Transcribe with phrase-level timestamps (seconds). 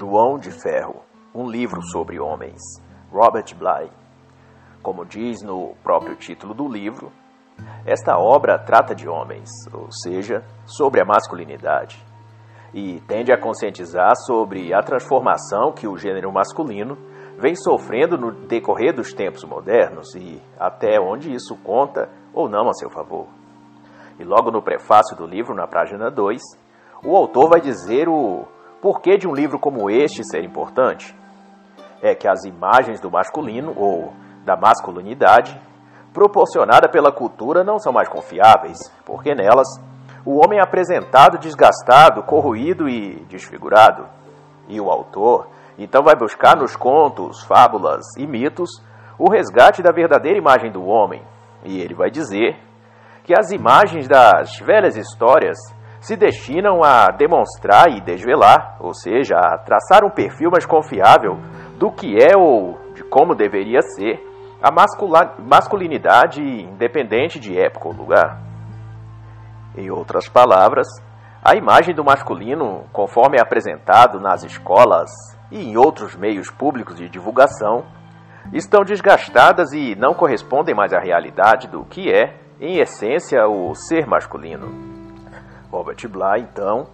[0.00, 1.02] João de Ferro,
[1.34, 2.58] um livro sobre homens,
[3.12, 3.90] Robert Bly.
[4.82, 7.12] Como diz no próprio título do livro,
[7.84, 12.02] esta obra trata de homens, ou seja, sobre a masculinidade,
[12.72, 16.96] e tende a conscientizar sobre a transformação que o gênero masculino
[17.38, 22.72] vem sofrendo no decorrer dos tempos modernos e até onde isso conta ou não a
[22.72, 23.26] seu favor.
[24.18, 26.40] E logo no prefácio do livro, na página 2,
[27.04, 28.46] o autor vai dizer o
[28.80, 31.14] porquê de um livro como este ser importante.
[32.02, 34.12] É que as imagens do masculino ou
[34.44, 35.60] da masculinidade
[36.12, 39.68] proporcionada pela cultura não são mais confiáveis, porque nelas
[40.24, 44.06] o homem é apresentado desgastado, corroído e desfigurado.
[44.68, 48.70] E o autor então vai buscar nos contos, fábulas e mitos
[49.18, 51.22] o resgate da verdadeira imagem do homem.
[51.64, 52.56] E ele vai dizer
[53.24, 55.58] que as imagens das velhas histórias
[56.00, 61.38] se destinam a demonstrar e desvelar, ou seja, a traçar um perfil mais confiável
[61.78, 64.26] do que é ou de como deveria ser
[64.62, 64.70] a
[65.38, 68.40] masculinidade independente de época ou lugar.
[69.76, 70.86] Em outras palavras,
[71.42, 75.10] a imagem do masculino, conforme é apresentado nas escolas
[75.50, 77.84] e em outros meios públicos de divulgação,
[78.52, 84.06] estão desgastadas e não correspondem mais à realidade do que é, em essência, o ser
[84.06, 84.99] masculino.
[85.70, 86.86] Robert Bly, então,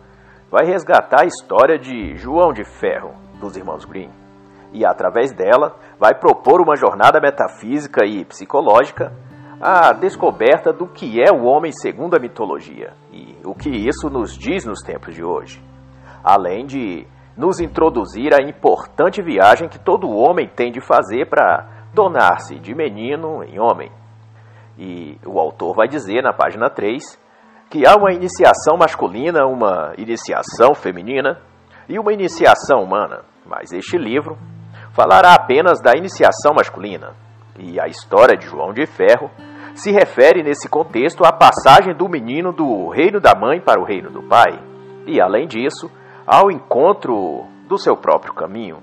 [0.50, 4.10] vai resgatar a história de João de Ferro, dos irmãos Grimm,
[4.72, 9.12] e através dela vai propor uma jornada metafísica e psicológica
[9.60, 14.36] à descoberta do que é o homem segundo a mitologia e o que isso nos
[14.36, 15.62] diz nos tempos de hoje,
[16.22, 22.58] além de nos introduzir à importante viagem que todo homem tem de fazer para tornar-se
[22.58, 23.91] de menino em homem.
[24.78, 27.19] E o autor vai dizer na página 3
[27.69, 31.41] que há uma iniciação masculina, uma iniciação feminina
[31.89, 34.39] e uma iniciação humana, mas este livro
[34.92, 37.15] falará apenas da iniciação masculina.
[37.59, 39.31] E a história de João de Ferro
[39.75, 44.10] se refere nesse contexto à passagem do menino do reino da mãe para o reino
[44.10, 44.59] do pai,
[45.06, 45.91] e além disso,
[46.26, 48.78] ao encontro do seu próprio caminho.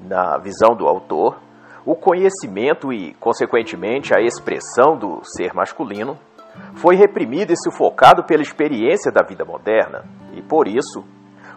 [0.00, 1.38] Na visão do autor,
[1.84, 6.18] o conhecimento e, consequentemente, a expressão do ser masculino
[6.74, 11.04] foi reprimido e sufocado pela experiência da vida moderna, e por isso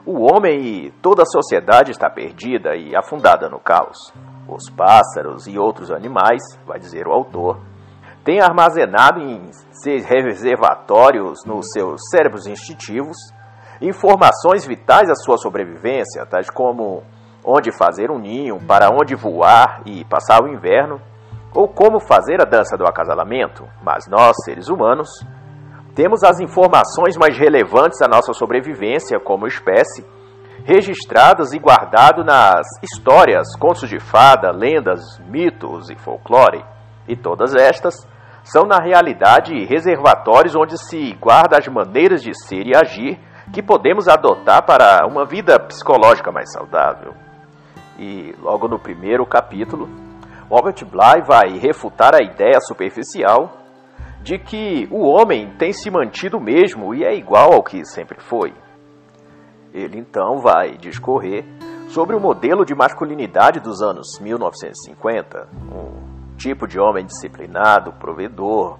[0.06, 4.14] o homem e toda a sociedade está perdida e afundada no caos.
[4.48, 7.60] Os pássaros e outros animais, vai dizer o autor,
[8.24, 13.18] têm armazenado em seus reservatórios nos seus cérebros instintivos
[13.81, 17.04] informações vitais à sua sobrevivência, tais como
[17.44, 21.02] onde fazer um ninho, para onde voar e passar o inverno,
[21.54, 25.10] ou como fazer a dança do acasalamento, mas nós, seres humanos,
[25.96, 30.06] temos as informações mais relevantes à nossa sobrevivência como espécie,
[30.64, 36.64] registradas e guardadas nas histórias, contos de fada, lendas, mitos e folclore.
[37.08, 37.96] E todas estas
[38.44, 43.20] são, na realidade, reservatórios onde se guarda as maneiras de ser e agir
[43.52, 47.14] que podemos adotar para uma vida psicológica mais saudável.
[47.98, 49.90] E logo no primeiro capítulo,
[50.50, 53.52] Robert Bly vai refutar a ideia superficial
[54.24, 58.54] de que o homem tem se mantido mesmo e é igual ao que sempre foi.
[59.72, 61.46] Ele então vai discorrer
[61.90, 68.80] sobre o modelo de masculinidade dos anos 1950, um tipo de homem disciplinado, provedor,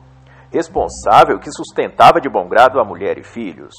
[0.52, 3.74] responsável que sustentava de bom grado a mulher e filhos.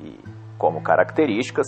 [0.00, 0.18] E,
[0.56, 1.66] como características,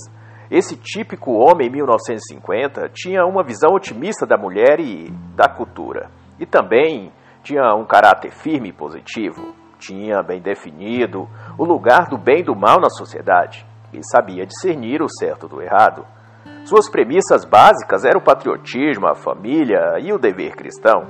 [0.51, 6.11] esse típico homem 1950 tinha uma visão otimista da mulher e da cultura.
[6.41, 7.13] E também
[7.45, 9.55] tinha um caráter firme e positivo.
[9.79, 15.01] Tinha bem definido o lugar do bem e do mal na sociedade e sabia discernir
[15.03, 16.05] o certo do errado.
[16.65, 21.07] Suas premissas básicas eram o patriotismo, a família e o dever cristão.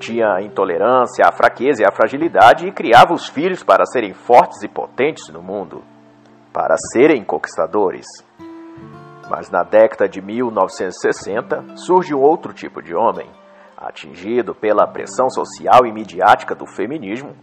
[0.00, 4.62] Tinha a intolerância, a fraqueza e a fragilidade e criava os filhos para serem fortes
[4.62, 5.82] e potentes no mundo,
[6.52, 8.06] para serem conquistadores.
[9.30, 13.30] Mas na década de 1960 surge um outro tipo de homem,
[13.76, 17.36] atingido pela pressão social e midiática do feminismo.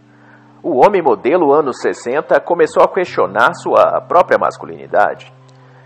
[0.62, 5.32] O homem modelo anos 60 começou a questionar sua própria masculinidade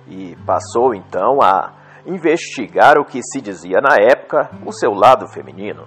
[0.08, 1.70] e passou então a
[2.04, 5.86] investigar o que se dizia na época o seu lado feminino.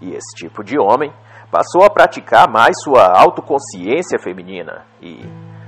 [0.00, 1.12] E esse tipo de homem
[1.50, 5.18] passou a praticar mais sua autoconsciência feminina e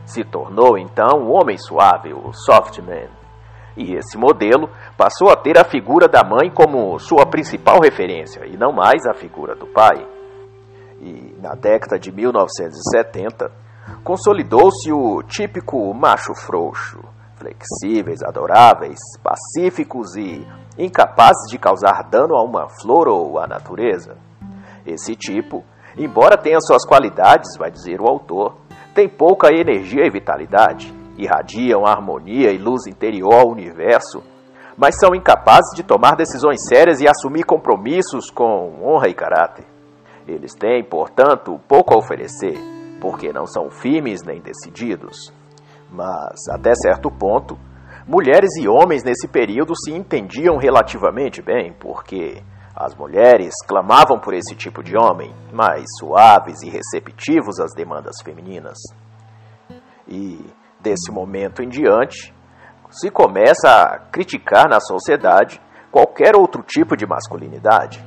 [0.04, 3.19] se tornou então o homem suave, o soft man.
[3.80, 8.54] E esse modelo passou a ter a figura da mãe como sua principal referência e
[8.54, 10.06] não mais a figura do pai.
[11.00, 13.50] E na década de 1970,
[14.04, 17.00] consolidou-se o típico macho frouxo,
[17.36, 20.46] flexíveis, adoráveis, pacíficos e
[20.78, 24.14] incapazes de causar dano a uma flor ou à natureza.
[24.84, 25.64] Esse tipo,
[25.96, 28.58] embora tenha suas qualidades, vai dizer o autor,
[28.94, 34.22] tem pouca energia e vitalidade, irradiam harmonia e luz interior ao universo,
[34.76, 39.66] mas são incapazes de tomar decisões sérias e assumir compromissos com honra e caráter.
[40.26, 42.58] Eles têm, portanto, pouco a oferecer,
[43.00, 45.32] porque não são firmes nem decididos.
[45.90, 47.58] Mas, até certo ponto,
[48.06, 52.42] mulheres e homens nesse período se entendiam relativamente bem, porque
[52.76, 58.78] as mulheres clamavam por esse tipo de homem, mais suaves e receptivos às demandas femininas.
[60.08, 60.38] E,
[60.82, 62.34] desse momento em diante,
[62.90, 65.60] se começa a criticar na sociedade
[65.90, 68.04] qualquer outro tipo de masculinidade,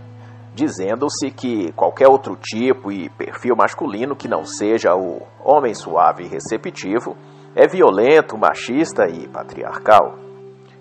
[0.53, 6.27] dizendo-se que qualquer outro tipo e perfil masculino que não seja o homem suave e
[6.27, 7.15] receptivo
[7.55, 10.15] é violento, machista e patriarcal.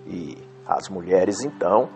[0.05, 0.37] E
[0.67, 1.89] as mulheres, então,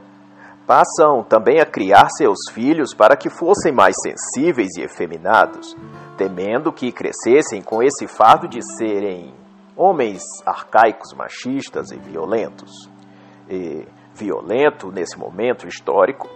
[0.66, 5.76] passam também a criar seus filhos para que fossem mais sensíveis e efeminados,
[6.18, 9.34] temendo que crescessem com esse fardo de serem
[9.78, 12.90] homens arcaicos, machistas e violentos.
[13.48, 16.28] E violento, nesse momento histórico,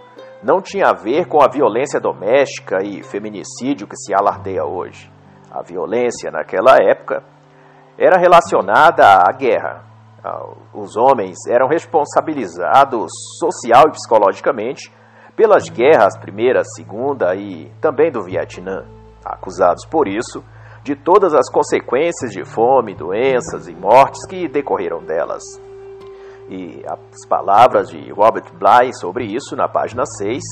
[0.42, 5.10] não tinha a ver com a violência doméstica e feminicídio que se alardeia hoje.
[5.50, 7.22] A violência naquela época
[7.98, 9.84] era relacionada à guerra.
[10.72, 14.92] Os homens eram responsabilizados social e psicologicamente
[15.34, 18.86] pelas guerras Primeira, Segunda e também do Vietnã,
[19.24, 20.44] acusados por isso
[20.82, 25.42] de todas as consequências de fome, doenças e mortes que decorreram delas.
[26.48, 30.42] E as palavras de Robert Bly sobre isso na página 6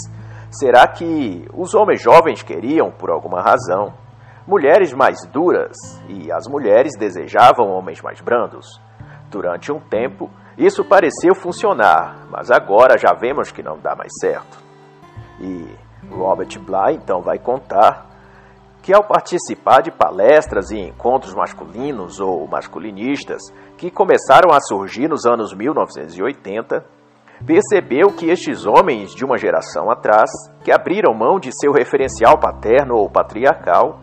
[0.50, 3.92] será que os homens jovens queriam, por alguma razão,
[4.46, 5.76] mulheres mais duras
[6.08, 8.80] e as mulheres desejavam homens mais brandos.
[9.30, 14.58] Durante um tempo, isso pareceu funcionar, mas agora já vemos que não dá mais certo.
[15.40, 15.66] E
[16.10, 18.09] Robert Bly então vai contar
[18.82, 23.42] que ao participar de palestras e encontros masculinos ou masculinistas
[23.76, 26.84] que começaram a surgir nos anos 1980,
[27.44, 30.30] percebeu que estes homens de uma geração atrás,
[30.62, 34.00] que abriram mão de seu referencial paterno ou patriarcal,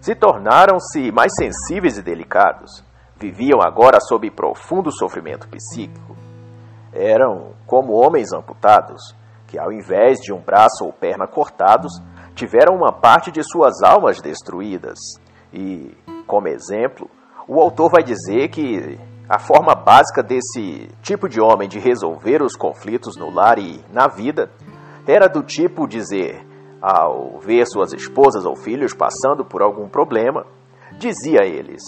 [0.00, 2.84] se tornaram-se mais sensíveis e delicados.
[3.16, 6.16] Viviam agora sob profundo sofrimento psíquico.
[6.92, 9.14] Eram como homens amputados,
[9.46, 11.92] que ao invés de um braço ou perna cortados,
[12.34, 14.98] tiveram uma parte de suas almas destruídas.
[15.52, 15.96] E,
[16.26, 17.08] como exemplo,
[17.46, 18.98] o autor vai dizer que
[19.28, 24.08] a forma básica desse tipo de homem de resolver os conflitos no lar e na
[24.08, 24.50] vida
[25.06, 26.44] era do tipo dizer,
[26.80, 30.46] ao ver suas esposas ou filhos passando por algum problema,
[30.98, 31.82] dizia a eles: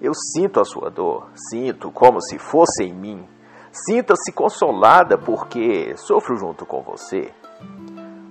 [0.00, 3.28] Eu sinto a sua dor, sinto como se fosse em mim.
[3.70, 7.32] Sinta-se consolada porque sofro junto com você.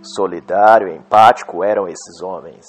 [0.04, 2.66] Solidário e empático eram esses homens,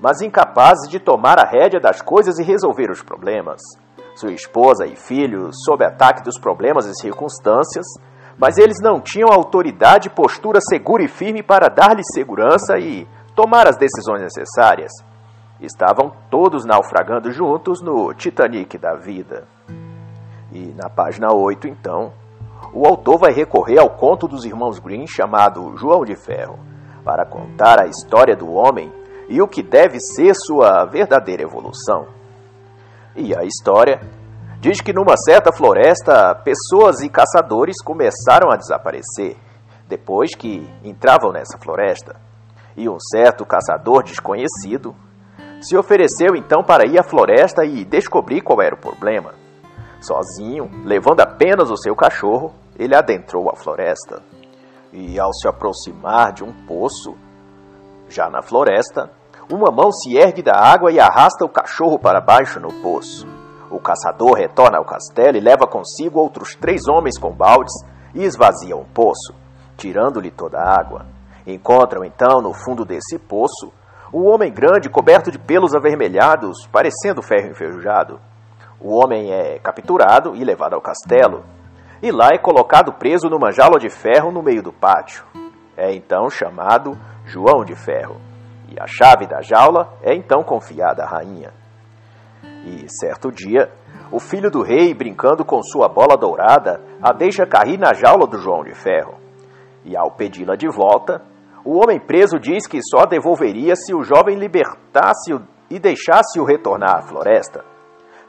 [0.00, 3.60] mas incapazes de tomar a rédea das coisas e resolver os problemas.
[4.14, 7.86] Sua esposa e filhos, sob ataque dos problemas e circunstâncias,
[8.38, 13.66] mas eles não tinham autoridade e postura segura e firme para dar-lhe segurança e tomar
[13.66, 14.92] as decisões necessárias.
[15.60, 19.48] Estavam todos naufragando juntos no Titanic da vida.
[20.52, 22.12] E na página 8, então,
[22.72, 26.58] o autor vai recorrer ao conto dos irmãos Green chamado João de Ferro,
[27.04, 28.92] para contar a história do homem
[29.28, 32.06] e o que deve ser sua verdadeira evolução.
[33.16, 34.00] E a história
[34.60, 39.36] diz que numa certa floresta, pessoas e caçadores começaram a desaparecer
[39.88, 42.16] depois que entravam nessa floresta.
[42.76, 44.94] E um certo caçador desconhecido
[45.60, 49.34] se ofereceu então para ir à floresta e descobrir qual era o problema.
[50.00, 54.22] Sozinho, levando apenas o seu cachorro, ele adentrou a floresta.
[54.92, 57.14] E ao se aproximar de um poço,
[58.08, 59.10] já na floresta,
[59.50, 63.26] uma mão se ergue da água e arrasta o cachorro para baixo no poço.
[63.70, 67.74] O caçador retorna ao castelo e leva consigo outros três homens com baldes
[68.14, 69.34] e esvazia o poço,
[69.76, 71.06] tirando-lhe toda a água.
[71.46, 73.72] Encontram então no fundo desse poço
[74.12, 78.18] um homem grande coberto de pelos avermelhados, parecendo ferro enferrujado.
[78.80, 81.44] O homem é capturado e levado ao castelo,
[82.00, 85.24] e lá é colocado preso numa jaula de ferro no meio do pátio.
[85.76, 88.20] É então chamado João de Ferro,
[88.68, 91.52] e a chave da jaula é então confiada à rainha.
[92.64, 93.68] E certo dia,
[94.12, 98.38] o filho do rei, brincando com sua bola dourada, a deixa cair na jaula do
[98.38, 99.14] João de Ferro.
[99.84, 101.20] E ao pedi-la de volta,
[101.64, 107.02] o homem preso diz que só devolveria se o jovem libertasse-o e deixasse-o retornar à
[107.02, 107.64] floresta.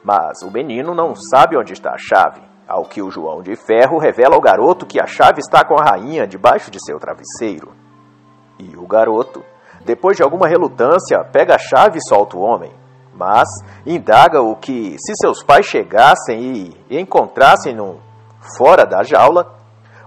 [0.02, 3.98] Mas o menino não sabe onde está a chave, Ao que o João de Ferro
[3.98, 7.72] revela ao garoto que a chave está com a rainha debaixo de seu travesseiro.
[8.60, 9.42] E o garoto,
[9.84, 12.72] depois de alguma relutância, pega a chave e solta o homem.
[13.12, 13.48] Mas
[13.84, 18.00] indaga-o que, se seus pais chegassem e encontrassem-no
[18.56, 19.52] fora da jaula,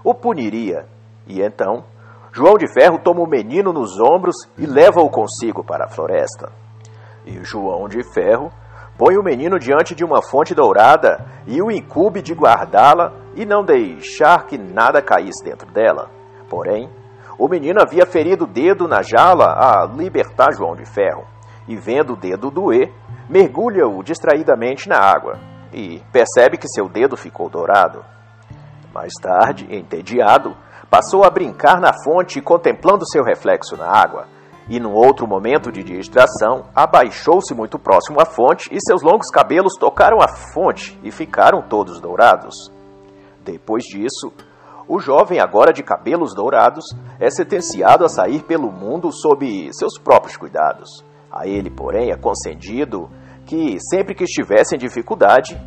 [0.02, 0.86] o puniria.
[1.26, 1.84] E então,
[2.32, 6.50] João de Ferro toma o menino nos ombros e leva-o consigo para a floresta.
[7.26, 8.50] E João de Ferro
[8.96, 13.64] põe o menino diante de uma fonte dourada e o incube de guardá-la e não
[13.64, 16.10] deixar que nada caísse dentro dela.
[16.48, 16.88] Porém,
[17.38, 21.24] o menino havia ferido o dedo na jala a libertar João de Ferro,
[21.66, 22.92] e vendo o dedo doer,
[23.28, 25.38] mergulha-o distraidamente na água
[25.72, 28.04] e percebe que seu dedo ficou dourado.
[28.94, 30.56] Mais tarde, entediado,
[30.88, 34.26] passou a brincar na fonte contemplando seu reflexo na água,
[34.68, 39.74] e num outro momento de distração, abaixou-se muito próximo à fonte e seus longos cabelos
[39.78, 42.72] tocaram a fonte e ficaram todos dourados.
[43.44, 44.32] Depois disso,
[44.88, 46.84] o jovem, agora de cabelos dourados,
[47.18, 51.04] é sentenciado a sair pelo mundo sob seus próprios cuidados.
[51.30, 53.10] A ele, porém, é concedido
[53.46, 55.60] que, sempre que estivesse em dificuldade,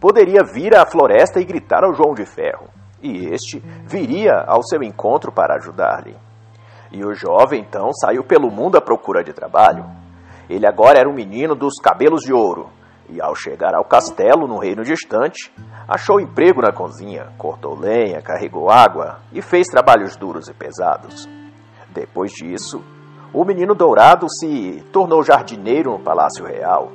[0.00, 2.68] poderia vir à floresta e gritar ao João de Ferro,
[3.02, 6.16] e este viria ao seu encontro para ajudar-lhe.
[6.92, 9.84] E o jovem, então, saiu pelo mundo à procura de trabalho.
[10.48, 12.68] Ele agora era um menino dos cabelos de ouro,
[13.08, 15.52] e ao chegar ao castelo, no reino distante,
[15.86, 21.28] achou emprego na cozinha, cortou lenha, carregou água e fez trabalhos duros e pesados.
[21.88, 22.82] Depois disso,
[23.32, 26.92] o menino dourado se tornou jardineiro no palácio real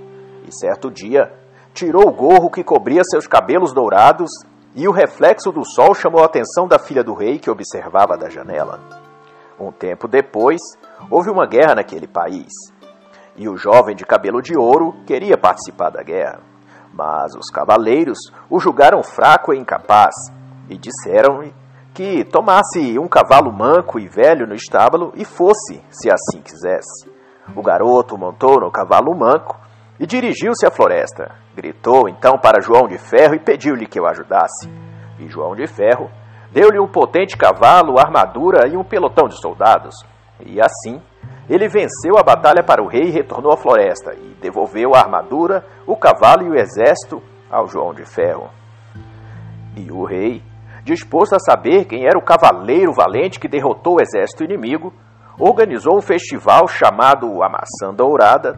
[0.48, 1.32] e certo dia
[1.74, 4.30] tirou o gorro que cobria seus cabelos dourados
[4.74, 8.30] e o reflexo do sol chamou a atenção da filha do rei que observava da
[8.30, 9.05] janela.
[9.60, 10.62] Um tempo depois,
[11.10, 12.52] houve uma guerra naquele país
[13.38, 16.40] e o jovem de cabelo de ouro queria participar da guerra.
[16.94, 18.18] Mas os cavaleiros
[18.50, 20.16] o julgaram fraco e incapaz
[20.70, 21.54] e disseram-lhe
[21.94, 27.10] que tomasse um cavalo manco e velho no estábulo e fosse, se assim quisesse.
[27.56, 29.58] O garoto montou no cavalo manco
[30.00, 31.32] e dirigiu-se à floresta.
[31.56, 34.70] Gritou então para João de Ferro e pediu-lhe que o ajudasse.
[35.20, 36.10] E João de Ferro
[36.56, 39.94] deu-lhe um potente cavalo, armadura e um pelotão de soldados.
[40.40, 41.02] E assim,
[41.50, 45.66] ele venceu a batalha para o rei e retornou à floresta, e devolveu a armadura,
[45.86, 47.22] o cavalo e o exército
[47.52, 48.50] ao João de Ferro.
[49.76, 50.42] E o rei
[50.86, 54.94] disposto a saber quem era o cavaleiro valente que derrotou o exército inimigo,
[55.38, 58.58] organizou um festival chamado A Maçã Dourada,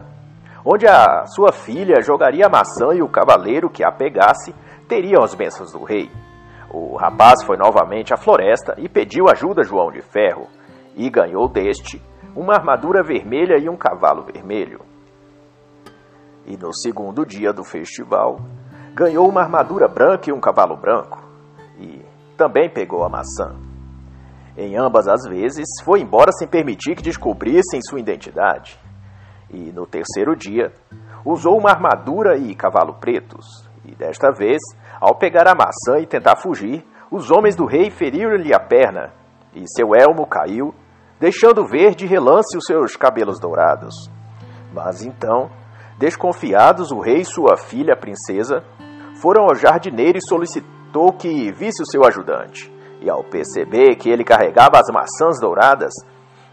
[0.64, 4.54] onde a sua filha jogaria a maçã e o cavaleiro que a pegasse
[4.86, 6.08] teriam as bênçãos do rei.
[6.70, 10.46] O rapaz foi novamente à floresta e pediu ajuda a João de Ferro,
[10.94, 12.02] e ganhou deste
[12.34, 14.80] uma armadura vermelha e um cavalo vermelho.
[16.44, 18.40] E no segundo dia do festival,
[18.94, 21.22] ganhou uma armadura branca e um cavalo branco.
[21.78, 22.02] E
[22.36, 23.54] também pegou a maçã.
[24.56, 28.78] Em ambas as vezes, foi embora sem permitir que descobrissem sua identidade.
[29.50, 30.72] E no terceiro dia,
[31.24, 33.67] usou uma armadura e cavalo pretos.
[33.98, 34.58] Desta vez,
[35.00, 39.12] ao pegar a maçã e tentar fugir, os homens do rei feriram-lhe a perna,
[39.54, 40.74] e seu elmo caiu,
[41.18, 43.94] deixando ver de relance os seus cabelos dourados.
[44.72, 45.50] Mas então,
[45.98, 48.62] desconfiados, o rei e sua filha, a princesa,
[49.20, 54.10] foram ao jardineiro e solicitaram notou que visse o seu ajudante, e ao perceber que
[54.10, 55.92] ele carregava as maçãs douradas,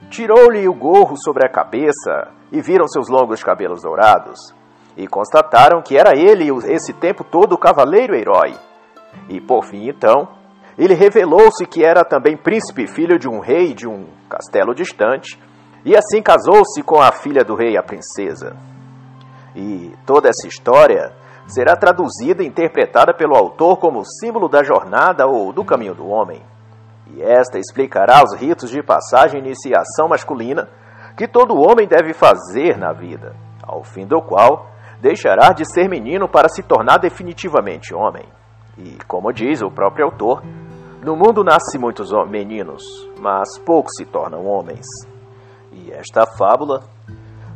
[0.10, 4.40] tirou-lhe o gorro sobre a cabeça e viram seus longos cabelos dourados,
[4.98, 8.56] e constataram que era ele esse tempo todo o cavaleiro herói.
[9.30, 10.28] E por fim, então,
[10.78, 15.40] ele revelou-se que era também príncipe filho de um rei de um castelo distante,
[15.84, 18.56] e assim casou-se com a filha do rei, a princesa.
[19.56, 21.14] E toda essa história
[21.48, 26.42] será traduzida e interpretada pelo autor como símbolo da jornada ou do caminho do homem.
[27.14, 30.68] E esta explicará os ritos de passagem e iniciação masculina
[31.16, 36.28] que todo homem deve fazer na vida, ao fim do qual deixará de ser menino
[36.28, 38.26] para se tornar definitivamente homem.
[38.78, 40.44] E, como diz o próprio autor,
[41.02, 42.84] no mundo nascem muitos meninos,
[43.20, 44.86] mas poucos se tornam homens.
[45.72, 46.84] E esta fábula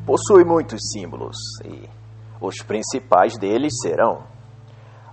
[0.06, 1.90] possui muitos símbolos e
[2.42, 4.24] os principais deles serão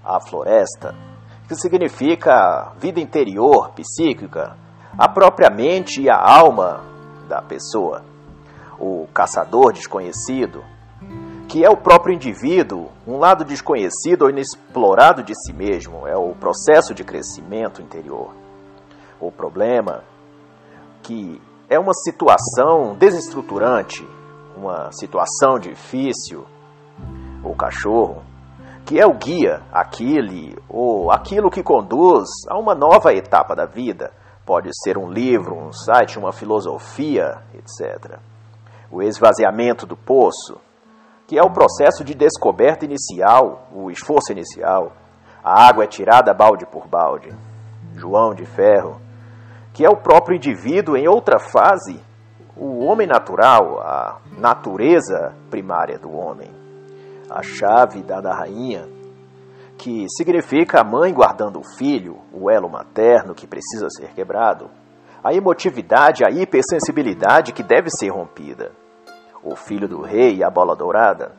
[0.05, 0.95] a floresta,
[1.49, 4.57] que significa vida interior, psíquica,
[4.97, 6.85] a própria mente e a alma
[7.29, 8.03] da pessoa.
[8.79, 10.63] O caçador desconhecido,
[11.49, 16.35] que é o próprio indivíduo, um lado desconhecido ou inexplorado de si mesmo, é o
[16.35, 18.35] processo de crescimento interior.
[19.21, 20.03] O problema,
[21.03, 24.07] que é uma situação desestruturante,
[24.57, 26.45] uma situação difícil,
[27.45, 28.23] o cachorro,
[28.85, 34.13] que é o guia, aquele ou aquilo que conduz a uma nova etapa da vida.
[34.45, 38.19] Pode ser um livro, um site, uma filosofia, etc.
[38.91, 40.61] O esvaziamento do poço,
[41.27, 44.93] que é o processo de descoberta inicial, o esforço inicial.
[45.43, 47.31] A água é tirada balde por balde.
[47.95, 49.01] João de Ferro,
[49.73, 52.01] que é o próprio indivíduo em outra fase,
[52.57, 56.51] o homem natural, a natureza primária do homem.
[57.29, 58.89] A chave dada à rainha,
[59.77, 64.71] que significa a mãe guardando o filho, o elo materno que precisa ser quebrado.
[65.25, 68.71] A emotividade, a hipersensibilidade que deve ser rompida
[69.47, 71.33] o filho do rei e a bola dourada,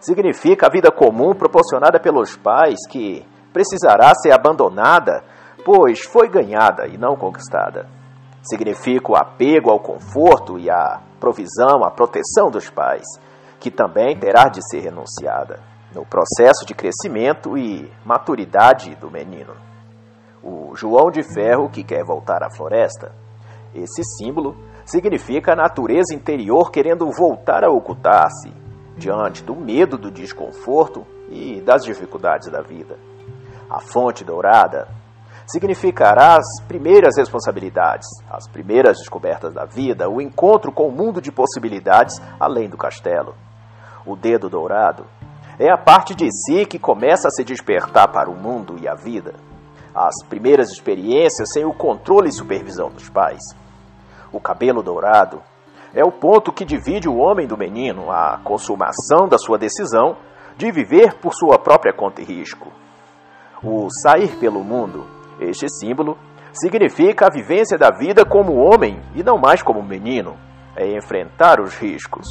[0.00, 5.22] significa a vida comum proporcionada pelos pais que precisará ser abandonada,
[5.64, 7.86] pois foi ganhada e não conquistada.
[8.42, 13.04] Significa o apego ao conforto e à provisão, à proteção dos pais,
[13.58, 15.60] que também terá de ser renunciada
[15.94, 19.54] no processo de crescimento e maturidade do menino.
[20.42, 23.12] O João de Ferro que quer voltar à floresta.
[23.74, 24.54] Esse símbolo
[24.86, 28.52] significa a natureza interior querendo voltar a ocultar-se
[28.96, 32.96] diante do medo do desconforto e das dificuldades da vida.
[33.68, 34.86] A fonte dourada
[35.44, 41.32] significará as primeiras responsabilidades, as primeiras descobertas da vida, o encontro com o mundo de
[41.32, 43.34] possibilidades além do castelo.
[44.06, 45.04] O dedo dourado
[45.58, 48.94] é a parte de si que começa a se despertar para o mundo e a
[48.94, 49.34] vida.
[49.92, 53.42] As primeiras experiências sem o controle e supervisão dos pais
[54.32, 55.42] o cabelo dourado,
[55.94, 60.16] é o ponto que divide o homem do menino, a consumação da sua decisão
[60.56, 62.70] de viver por sua própria conta e risco.
[63.62, 65.06] O sair pelo mundo,
[65.40, 66.18] este símbolo,
[66.52, 70.36] significa a vivência da vida como homem e não mais como menino,
[70.76, 72.26] é enfrentar os riscos.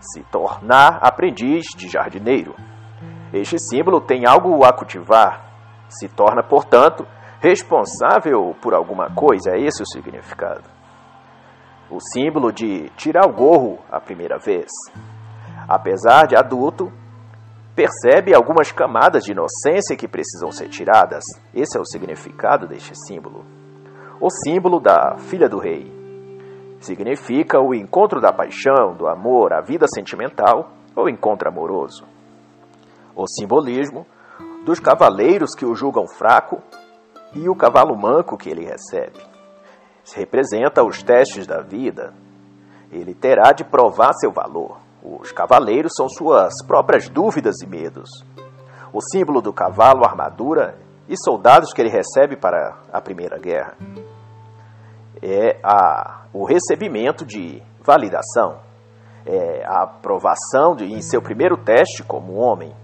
[0.00, 2.54] Se tornar aprendiz de jardineiro.
[3.32, 5.44] Este símbolo tem algo a cultivar,
[5.88, 7.06] se torna, portanto,
[7.40, 10.64] responsável por alguma coisa, é esse o significado.
[11.90, 14.68] O símbolo de tirar o gorro a primeira vez.
[15.68, 16.92] Apesar de adulto,
[17.74, 21.24] percebe algumas camadas de inocência que precisam ser tiradas.
[21.54, 23.44] Esse é o significado deste símbolo.
[24.20, 25.96] O símbolo da filha do rei
[26.80, 32.04] significa o encontro da paixão, do amor, a vida sentimental ou encontro amoroso.
[33.14, 34.06] O simbolismo
[34.64, 36.60] dos cavaleiros que o julgam fraco
[37.34, 39.20] e o cavalo manco que ele recebe.
[40.14, 42.14] Representa os testes da vida.
[42.90, 44.78] Ele terá de provar seu valor.
[45.02, 48.08] Os cavaleiros são suas próprias dúvidas e medos.
[48.92, 53.76] O símbolo do cavalo, armadura e soldados que ele recebe para a primeira guerra.
[55.22, 58.60] É a, o recebimento de validação,
[59.26, 62.74] é a aprovação de, em seu primeiro teste como homem,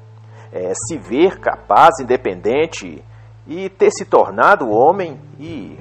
[0.53, 3.03] é se ver capaz, independente
[3.47, 5.77] e ter se tornado homem e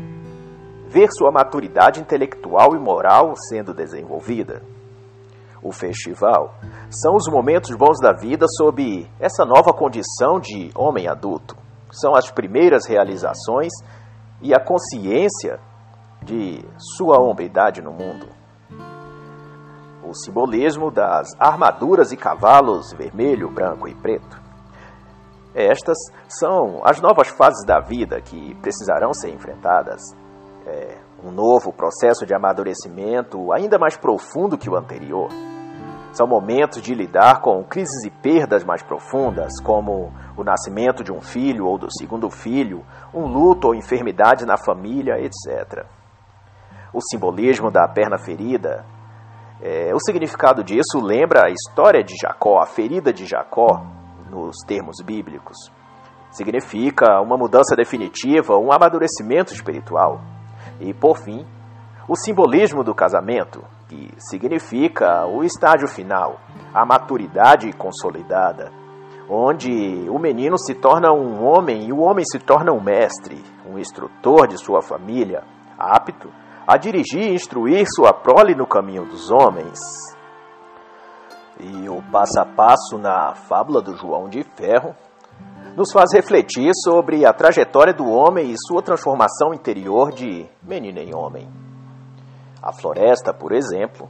[0.88, 4.62] ver sua maturidade intelectual e moral sendo desenvolvida.
[5.62, 6.54] O festival
[6.89, 11.56] são os momentos bons da vida sob essa nova condição de homem adulto.
[11.89, 13.71] São as primeiras realizações
[14.41, 15.60] e a consciência
[16.21, 16.63] de
[16.97, 18.28] sua hombridade no mundo.
[20.04, 24.42] O simbolismo das armaduras e cavalos vermelho, branco e preto.
[25.56, 30.02] Estas são as novas fases da vida que precisarão ser enfrentadas.
[30.66, 35.30] É um novo processo de amadurecimento ainda mais profundo que o anterior.
[36.12, 41.22] São momentos de lidar com crises e perdas mais profundas, como o nascimento de um
[41.22, 45.86] filho ou do segundo filho, um luto ou enfermidade na família, etc.
[46.94, 48.86] O simbolismo da perna ferida,
[49.62, 53.82] é, o significado disso lembra a história de Jacó, a ferida de Jacó,
[54.34, 55.56] nos termos bíblicos.
[56.32, 60.19] Significa uma mudança definitiva, um amadurecimento espiritual.
[60.80, 61.46] E, por fim,
[62.08, 66.39] o simbolismo do casamento, que significa o estágio final,
[66.74, 68.72] a maturidade consolidada,
[69.30, 73.78] onde o menino se torna um homem e o homem se torna um mestre, um
[73.78, 75.43] instrutor de sua família,
[75.78, 76.30] apto
[76.67, 79.80] a dirigir e instruir sua prole no caminho dos homens,
[81.63, 84.93] e o passo a passo na fábula do João de Ferro
[85.76, 91.15] nos faz refletir sobre a trajetória do homem e sua transformação interior de menino em
[91.15, 91.49] homem.
[92.62, 94.10] A floresta, por exemplo,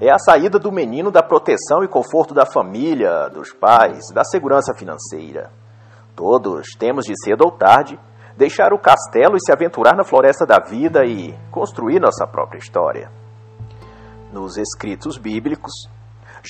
[0.00, 4.74] é a saída do menino da proteção e conforto da família, dos pais, da segurança
[4.74, 5.50] financeira.
[6.14, 7.98] Todos temos de cedo ou tarde
[8.36, 13.10] deixar o castelo e se aventurar na floresta da vida e construir nossa própria história.
[14.32, 15.72] Nos escritos bíblicos,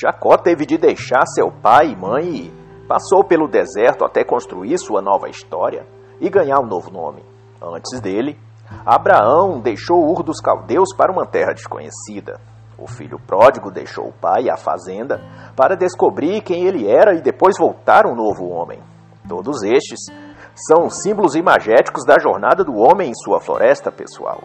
[0.01, 2.53] Jacó teve de deixar seu pai e mãe e
[2.87, 5.85] passou pelo deserto até construir sua nova história
[6.21, 7.21] e ganhar um novo nome.
[7.61, 8.39] Antes dele,
[8.87, 12.41] Abraão deixou Ur dos Caldeus para uma terra desconhecida.
[12.79, 15.21] O filho pródigo deixou o pai e a fazenda
[15.57, 18.79] para descobrir quem ele era e depois voltar um novo homem.
[19.29, 19.99] Todos estes
[20.55, 24.45] são símbolos imagéticos da jornada do homem em sua floresta pessoal.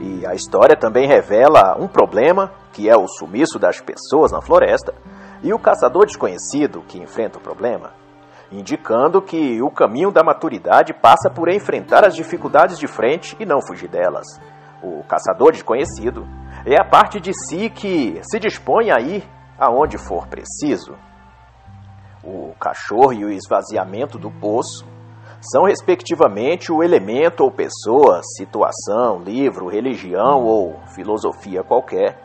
[0.00, 4.94] E a história também revela um problema, que é o sumiço das pessoas na floresta,
[5.42, 7.92] e o caçador desconhecido que enfrenta o problema,
[8.50, 13.60] indicando que o caminho da maturidade passa por enfrentar as dificuldades de frente e não
[13.60, 14.26] fugir delas.
[14.82, 16.26] O caçador desconhecido
[16.64, 19.24] é a parte de si que se dispõe a ir
[19.58, 20.94] aonde for preciso.
[22.22, 24.86] O cachorro e o esvaziamento do poço
[25.40, 32.18] são, respectivamente, o elemento ou pessoa, situação, livro, religião ou filosofia qualquer,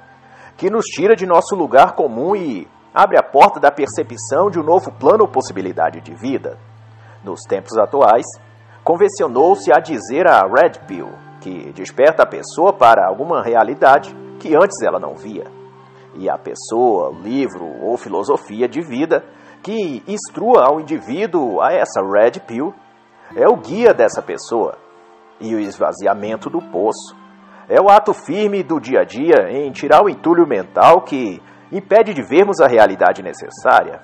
[0.57, 4.63] que nos tira de nosso lugar comum e abre a porta da percepção de um
[4.63, 6.57] novo plano ou possibilidade de vida.
[7.23, 8.25] Nos tempos atuais,
[8.83, 14.81] convencionou-se a dizer a Red Pill, que desperta a pessoa para alguma realidade que antes
[14.81, 15.45] ela não via.
[16.15, 19.23] E a pessoa, livro ou filosofia de vida
[19.63, 22.73] que instrua ao indivíduo a essa Red Pill
[23.35, 24.77] é o guia dessa pessoa.
[25.39, 27.15] E o esvaziamento do poço
[27.67, 32.13] é o ato firme do dia a dia em tirar o entulho mental que impede
[32.13, 34.01] de vermos a realidade necessária.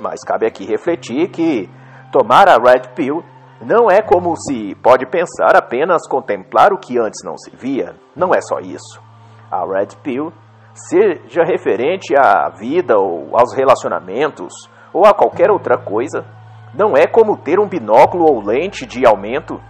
[0.00, 1.68] Mas cabe aqui refletir que
[2.10, 3.22] tomar a Red Pill
[3.60, 7.94] não é como se pode pensar apenas contemplar o que antes não se via.
[8.16, 9.02] Não é só isso.
[9.50, 10.32] A Red Pill,
[10.72, 14.52] seja referente à vida ou aos relacionamentos
[14.92, 16.24] ou a qualquer outra coisa,
[16.74, 19.60] não é como ter um binóculo ou lente de aumento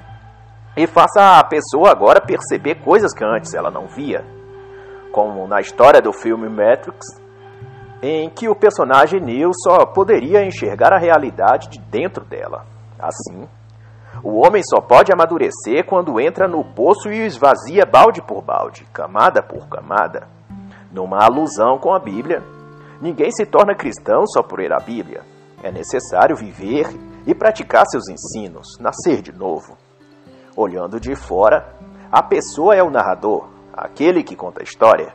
[0.76, 4.24] e faça a pessoa agora perceber coisas que antes ela não via.
[5.12, 7.06] Como na história do filme Matrix,
[8.02, 12.64] em que o personagem Neo só poderia enxergar a realidade de dentro dela.
[12.98, 13.48] Assim,
[14.22, 19.42] o homem só pode amadurecer quando entra no poço e esvazia balde por balde, camada
[19.42, 20.28] por camada.
[20.92, 22.42] Numa alusão com a Bíblia,
[23.00, 25.22] ninguém se torna cristão só por ler a Bíblia.
[25.62, 26.86] É necessário viver
[27.26, 29.76] e praticar seus ensinos, nascer de novo.
[30.56, 31.74] Olhando de fora,
[32.10, 35.14] a pessoa é o narrador, aquele que conta a história.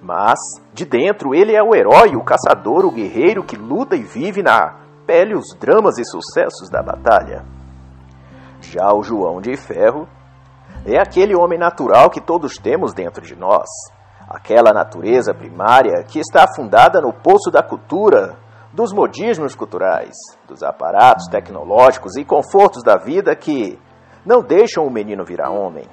[0.00, 0.38] Mas,
[0.72, 4.76] de dentro, ele é o herói, o caçador, o guerreiro que luta e vive na
[5.06, 7.44] pele os dramas e sucessos da batalha.
[8.60, 10.08] Já o João de Ferro
[10.84, 13.68] é aquele homem natural que todos temos dentro de nós,
[14.28, 18.36] aquela natureza primária que está afundada no poço da cultura,
[18.76, 20.14] dos modismos culturais,
[20.46, 23.78] dos aparatos tecnológicos e confortos da vida que
[24.24, 25.86] não deixam o menino virar homem.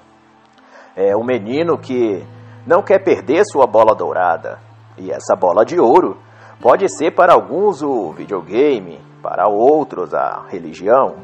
[0.94, 2.28] É o menino que
[2.68, 4.60] não quer perder sua bola dourada.
[4.98, 6.18] E essa bola de ouro
[6.62, 11.16] pode ser para alguns o videogame, para outros a religião,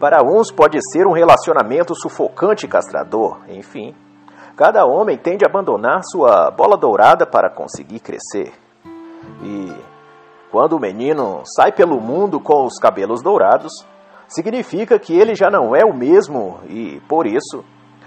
[0.00, 3.94] para uns pode ser um relacionamento sufocante e castrador, enfim.
[4.56, 8.52] Cada homem tende a abandonar sua bola dourada para conseguir crescer.
[9.44, 9.93] E
[10.54, 13.72] quando o menino sai pelo mundo com os cabelos dourados,
[14.28, 17.64] significa que ele já não é o mesmo e, por isso,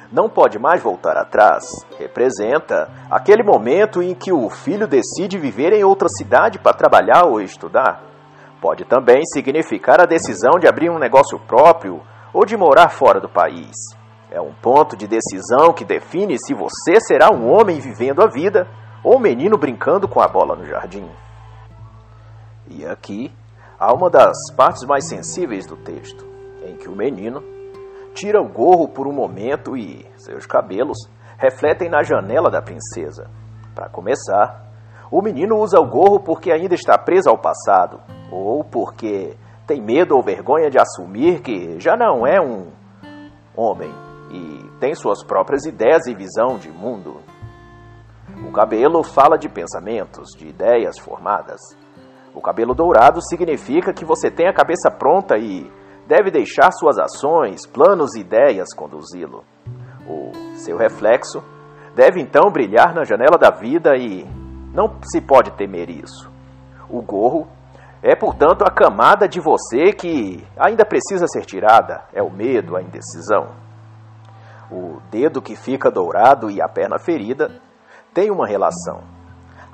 [0.09, 1.65] não pode mais voltar atrás.
[1.99, 7.41] Representa aquele momento em que o filho decide viver em outra cidade para trabalhar ou
[7.41, 8.01] estudar.
[8.61, 11.99] Pode também significar a decisão de abrir um negócio próprio
[12.33, 13.75] ou de morar fora do país.
[14.31, 18.65] É um ponto de decisão que define se você será um homem vivendo a vida
[19.03, 21.09] ou um menino brincando com a bola no jardim.
[22.69, 23.31] E aqui
[23.79, 26.25] há uma das partes mais sensíveis do texto,
[26.65, 27.41] em que o menino
[28.13, 30.97] tira o gorro por um momento e seus cabelos
[31.37, 33.29] refletem na janela da princesa.
[33.75, 34.65] Para começar,
[35.11, 38.01] o menino usa o gorro porque ainda está preso ao passado,
[38.31, 42.71] ou porque tem medo ou vergonha de assumir que já não é um
[43.55, 43.93] homem
[44.31, 47.21] e tem suas próprias ideias e visão de mundo.
[48.47, 51.59] O cabelo fala de pensamentos, de ideias formadas.
[52.37, 55.67] O cabelo dourado significa que você tem a cabeça pronta e
[56.05, 59.43] deve deixar suas ações, planos e ideias conduzi-lo.
[60.07, 61.43] O seu reflexo
[61.95, 64.23] deve então brilhar na janela da vida e
[64.71, 66.31] não se pode temer isso.
[66.87, 67.47] O gorro
[68.03, 72.83] é, portanto, a camada de você que ainda precisa ser tirada, é o medo, a
[72.83, 73.49] indecisão.
[74.71, 77.59] O dedo que fica dourado e a perna ferida
[78.13, 79.16] têm uma relação.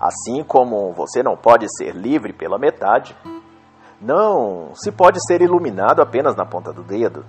[0.03, 3.15] Assim como você não pode ser livre pela metade,
[4.01, 7.23] não se pode ser iluminado apenas na ponta do dedo.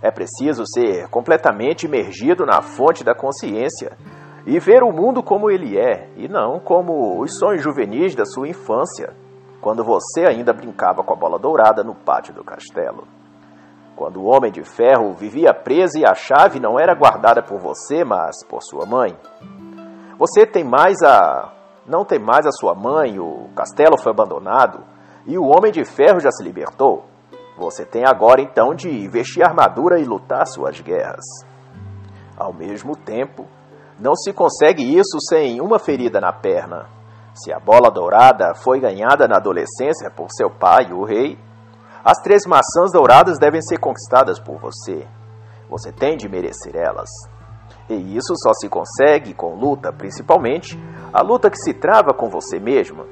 [0.00, 3.98] É preciso ser completamente imergido na fonte da consciência
[4.46, 8.48] e ver o mundo como ele é, e não como os sonhos juvenis da sua
[8.48, 9.12] infância,
[9.60, 13.06] quando você ainda brincava com a bola dourada no pátio do castelo.
[13.94, 18.02] Quando o Homem de Ferro vivia preso e a chave não era guardada por você,
[18.02, 19.14] mas por sua mãe.
[20.18, 21.52] Você tem mais a.
[21.86, 24.82] não tem mais a sua mãe, o castelo foi abandonado
[25.26, 27.04] e o Homem de Ferro já se libertou.
[27.58, 31.24] Você tem agora então de vestir armadura e lutar suas guerras.
[32.36, 33.46] Ao mesmo tempo,
[33.98, 36.88] não se consegue isso sem uma ferida na perna.
[37.34, 41.38] Se a bola dourada foi ganhada na adolescência por seu pai, o rei,
[42.04, 45.06] as três maçãs douradas devem ser conquistadas por você.
[45.70, 47.08] Você tem de merecer elas.
[47.88, 50.78] E isso só se consegue com luta, principalmente
[51.12, 53.04] a luta que se trava com você mesmo.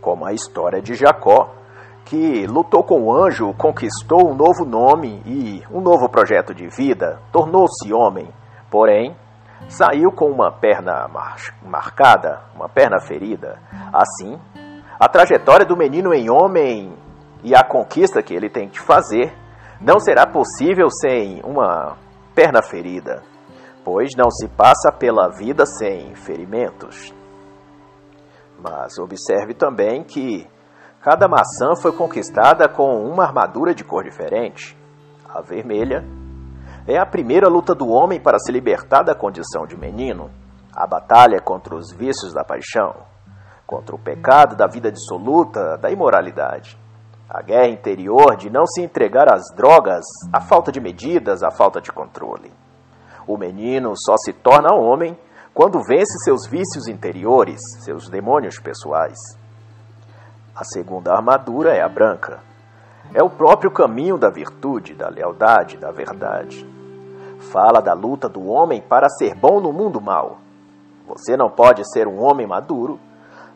[0.00, 1.50] Como a história de Jacó,
[2.04, 7.20] que lutou com o anjo, conquistou um novo nome e um novo projeto de vida,
[7.32, 8.28] tornou-se homem,
[8.70, 9.16] porém
[9.68, 13.58] saiu com uma perna mar marcada, uma perna ferida.
[13.92, 14.38] Assim,
[14.98, 16.92] a trajetória do menino em homem
[17.42, 19.34] e a conquista que ele tem que fazer
[19.80, 21.96] não será possível sem uma
[22.34, 23.22] perna ferida,
[23.86, 27.14] pois não se passa pela vida sem ferimentos.
[28.58, 30.44] Mas observe também que
[31.00, 34.76] cada maçã foi conquistada com uma armadura de cor diferente.
[35.32, 36.04] A vermelha
[36.84, 40.32] é a primeira luta do homem para se libertar da condição de menino,
[40.74, 42.92] a batalha contra os vícios da paixão,
[43.64, 46.76] contra o pecado da vida dissoluta, da imoralidade.
[47.30, 51.80] A guerra interior de não se entregar às drogas, à falta de medidas, à falta
[51.80, 52.50] de controle.
[53.26, 55.18] O menino só se torna homem
[55.52, 59.18] quando vence seus vícios interiores, seus demônios pessoais.
[60.54, 62.40] A segunda armadura é a branca.
[63.14, 66.66] É o próprio caminho da virtude, da lealdade, da verdade.
[67.50, 70.38] Fala da luta do homem para ser bom no mundo mal.
[71.06, 72.98] Você não pode ser um homem maduro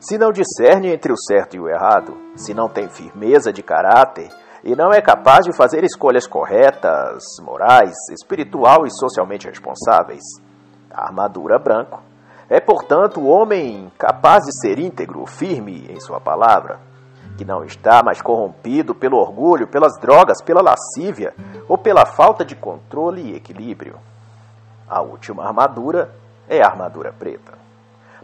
[0.00, 4.30] se não discerne entre o certo e o errado, se não tem firmeza de caráter
[4.62, 10.22] e não é capaz de fazer escolhas corretas, morais, espiritual e socialmente responsáveis.
[10.90, 12.02] A armadura branco
[12.50, 16.80] é, portanto, o homem capaz de ser íntegro, firme em sua palavra,
[17.38, 21.32] que não está mais corrompido pelo orgulho, pelas drogas, pela lascívia
[21.68, 23.94] ou pela falta de controle e equilíbrio.
[24.88, 26.10] A última armadura
[26.48, 27.52] é a armadura preta.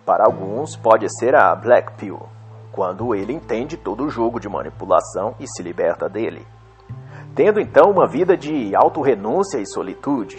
[0.05, 2.21] Para alguns, pode ser a Black Pill,
[2.77, 6.47] quando ele entende todo o jogo de manipulação e se liberta dele.
[7.35, 10.37] Tendo então uma vida de autorrenúncia e solitude,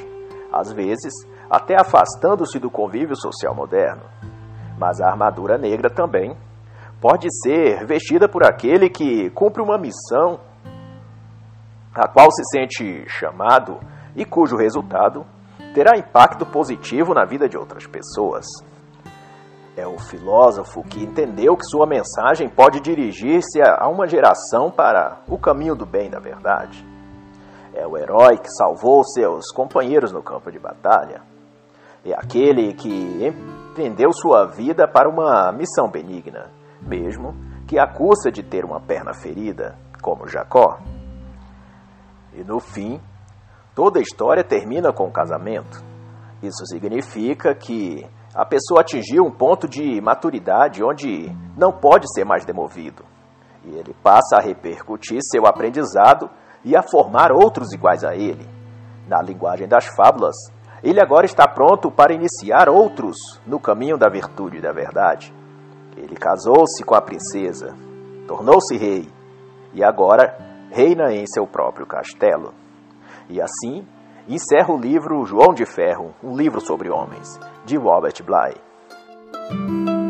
[0.54, 1.12] às vezes
[1.50, 4.04] até afastando-se do convívio social moderno.
[4.78, 6.38] Mas a armadura negra também
[7.02, 10.40] pode ser vestida por aquele que cumpre uma missão
[11.96, 13.80] a qual se sente chamado
[14.16, 15.26] e cujo resultado
[15.74, 18.46] terá impacto positivo na vida de outras pessoas.
[19.78, 25.38] É o filósofo que entendeu que sua mensagem pode dirigir-se a uma geração para o
[25.38, 26.86] caminho do bem da verdade.
[27.74, 31.22] É o herói que salvou seus companheiros no campo de batalha.
[32.04, 33.26] É aquele que
[33.70, 37.36] empreendeu sua vida para uma missão benigna mesmo
[37.68, 40.80] que a custa de ter uma perna ferida, como Jacó.
[42.34, 43.02] E no fim,
[43.76, 45.84] toda a história termina com o casamento.
[46.42, 52.46] Isso significa que a pessoa atingiu um ponto de maturidade onde não pode ser mais
[52.46, 53.04] demovido.
[53.64, 56.30] E ele passa a repercutir seu aprendizado
[56.64, 58.48] e a formar outros iguais a ele.
[59.08, 60.36] Na linguagem das fábulas,
[60.84, 65.34] ele agora está pronto para iniciar outros no caminho da virtude e da verdade.
[65.96, 67.76] Ele casou-se com a princesa,
[68.28, 69.10] tornou-se rei
[69.74, 70.38] e agora
[70.72, 72.54] reina em seu próprio castelo.
[73.30, 73.86] E assim
[74.28, 80.07] encerra o livro João de Ferro, um livro sobre homens, de Robert Bly.